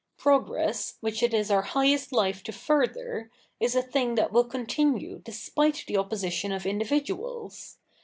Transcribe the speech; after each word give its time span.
Progress, 0.17 0.95
which 1.01 1.21
it 1.21 1.31
is 1.31 1.51
our 1.51 1.61
highest 1.61 2.11
life 2.11 2.41
to 2.45 2.51
further, 2.51 3.29
is 3.59 3.75
a 3.75 3.83
thing 3.83 4.15
that 4.15 4.31
will 4.31 4.43
continue 4.45 5.19
despite 5.23 5.83
the 5.85 5.95
opposition 5.97 6.51
of 6.51 6.65
individuals. 6.65 7.77